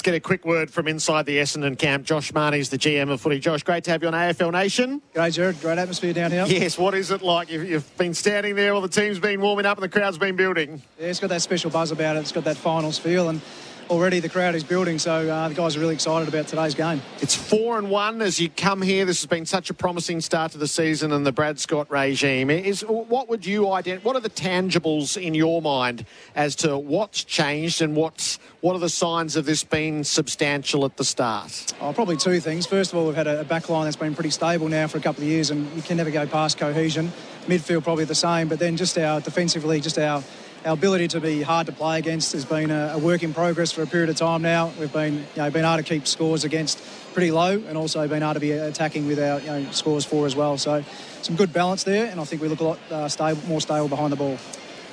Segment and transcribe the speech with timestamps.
[0.00, 2.06] Let's get a quick word from inside the Essendon camp.
[2.06, 3.38] Josh Mahoney's the GM of footy.
[3.38, 5.02] Josh, great to have you on AFL Nation.
[5.12, 5.60] Great, Jared.
[5.60, 6.46] Great atmosphere down here.
[6.46, 7.50] Yes, what is it like?
[7.50, 10.36] You've, you've been standing there while the team's been warming up and the crowd's been
[10.36, 10.80] building.
[10.98, 12.20] Yeah, it's got that special buzz about it.
[12.20, 13.42] It's got that finals feel, and
[13.90, 14.98] already the crowd is building.
[14.98, 17.02] So uh, the guys are really excited about today's game.
[17.20, 19.04] It's four and one as you come here.
[19.04, 22.50] This has been such a promising start to the season and the Brad Scott regime.
[22.50, 24.06] Is what would you identify?
[24.06, 28.78] What are the tangibles in your mind as to what's changed and what's what are
[28.78, 31.74] the signs of this being substantial at the start?
[31.80, 32.66] Oh, probably two things.
[32.66, 35.00] First of all, we've had a back line that's been pretty stable now for a
[35.00, 37.10] couple of years, and you can never go past cohesion.
[37.46, 40.22] Midfield probably the same, but then just our defensively, just our
[40.64, 43.72] our ability to be hard to play against has been a, a, work in progress
[43.72, 44.72] for a period of time now.
[44.78, 46.82] We've been, you know, been able to keep scores against
[47.14, 50.26] pretty low and also been able to be attacking with our you know, scores for
[50.26, 50.58] as well.
[50.58, 50.84] So
[51.22, 53.88] some good balance there, and I think we look a lot uh, stable, more stable
[53.88, 54.36] behind the ball.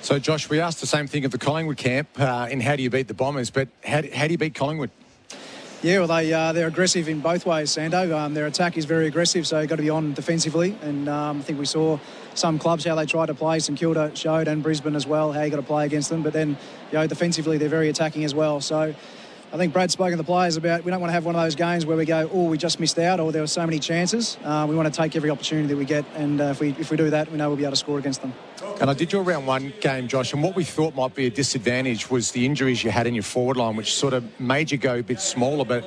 [0.00, 2.82] So, Josh, we asked the same thing of the Collingwood camp uh, in how do
[2.82, 4.90] you beat the Bombers, but how, how do you beat Collingwood?
[5.82, 8.16] Yeah, well, they uh, they're aggressive in both ways, Sando.
[8.16, 10.76] Um, their attack is very aggressive, so you've got to be on defensively.
[10.80, 11.98] And um, I think we saw
[12.34, 13.58] some clubs how they tried to play.
[13.58, 16.22] St Kilda showed, and Brisbane as well, how you got to play against them.
[16.22, 16.50] But then,
[16.92, 18.60] you know, defensively they're very attacking as well.
[18.60, 18.94] So
[19.52, 21.42] I think Brad spoke to the players about we don't want to have one of
[21.42, 23.78] those games where we go, oh, we just missed out, or there were so many
[23.78, 24.38] chances.
[24.42, 26.90] Uh, we want to take every opportunity that we get, and uh, if we if
[26.90, 28.32] we do that, we know we'll be able to score against them.
[28.80, 31.30] And I did your round one game, Josh, and what we thought might be a
[31.30, 34.78] disadvantage was the injuries you had in your forward line, which sort of made you
[34.78, 35.84] go a bit smaller, but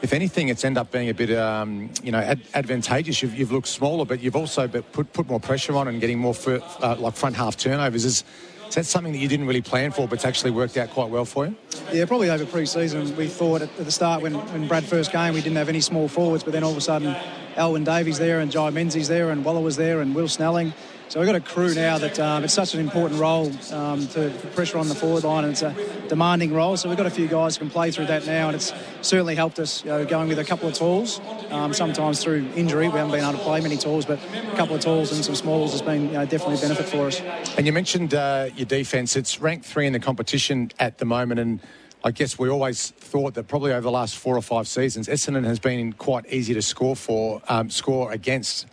[0.00, 3.20] if anything, it's ended up being a bit, um, you know, ad- advantageous.
[3.20, 6.34] You've, you've, looked smaller, but you've also put put more pressure on and getting more
[6.34, 8.06] for, uh, like front half turnovers.
[8.06, 8.24] Is,
[8.68, 11.10] is that something that you didn't really plan for, but it's actually worked out quite
[11.10, 11.56] well for you?
[11.92, 13.16] Yeah, probably over pre-season.
[13.16, 16.08] We thought at, the start when, when Brad first came, we didn't have any small
[16.08, 17.16] forwards, but then all of a sudden,
[17.56, 20.74] Alwyn Davey's there and Jye Menzie's there and Waller was there and Will Snelling.
[21.08, 24.28] So we've got a crew now that um, it's such an important role um, to
[24.56, 25.72] pressure on the forward line, and it's a
[26.08, 26.76] demanding role.
[26.76, 29.36] So we've got a few guys who can play through that now, and it's certainly
[29.36, 31.20] helped us you know, going with a couple of talls.
[31.50, 34.74] Um, sometimes through injury, we haven't been able to play many talls, but a couple
[34.74, 37.20] of talls and some smalls has been you know, definitely a benefit for us.
[37.56, 41.38] And you mentioned uh, your defence; it's ranked three in the competition at the moment,
[41.38, 41.60] and
[42.02, 45.44] I guess we always thought that probably over the last four or five seasons, Essendon
[45.44, 48.66] has been quite easy to score for, um, score against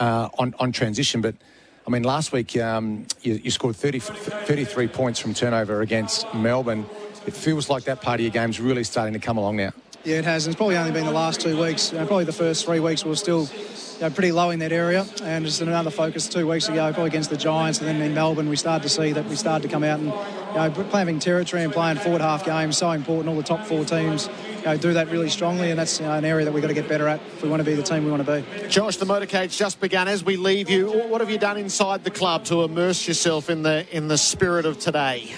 [0.00, 1.36] uh, on, on transition, but
[1.86, 6.84] I mean, last week um, you, you, scored 30, 33 points from turnover against Melbourne.
[7.26, 9.72] It feels like that part of your game's really starting to come along now.
[10.06, 10.46] Yeah, it has.
[10.46, 11.90] And it's probably only been the last two weeks.
[11.90, 13.48] You know, probably the first three weeks we were still
[13.96, 15.04] you know, pretty low in that area.
[15.24, 18.48] And just another focus two weeks ago, probably against the Giants, and then in Melbourne,
[18.48, 21.64] we started to see that we started to come out and you know, playing territory
[21.64, 23.28] and playing forward half games so important.
[23.28, 24.28] All the top four teams
[24.58, 26.68] you know, do that really strongly, and that's you know, an area that we've got
[26.68, 28.68] to get better at if we want to be the team we want to be.
[28.68, 30.06] Josh, the motorcade's just begun.
[30.06, 33.62] As we leave you, what have you done inside the club to immerse yourself in
[33.62, 35.34] the in the spirit of today?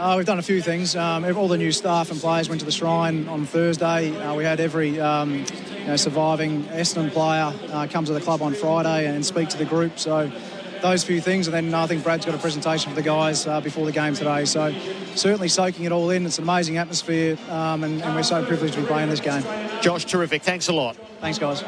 [0.00, 0.96] Uh, we've done a few things.
[0.96, 4.16] Um, all the new staff and players went to the Shrine on Thursday.
[4.16, 5.44] Uh, we had every um,
[5.76, 9.58] you know, surviving Essendon player uh, come to the club on Friday and speak to
[9.58, 9.98] the group.
[9.98, 10.32] So
[10.80, 13.60] those few things, and then I think Brad's got a presentation for the guys uh,
[13.60, 14.46] before the game today.
[14.46, 14.74] So
[15.16, 16.24] certainly soaking it all in.
[16.24, 19.44] It's an amazing atmosphere, um, and, and we're so privileged to be playing this game.
[19.82, 20.42] Josh, terrific.
[20.42, 20.96] Thanks a lot.
[21.20, 21.62] Thanks, guys.